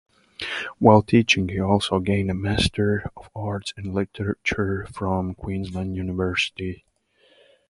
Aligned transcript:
While 0.79 1.03
teaching, 1.03 1.47
he 1.49 1.59
also 1.61 1.99
gained 1.99 2.31
a 2.31 2.33
Master 2.33 3.11
of 3.15 3.29
Arts 3.35 3.71
in 3.77 3.93
Literature 3.93 4.87
from 4.91 5.35
Queensland 5.35 5.95
University. 5.95 6.85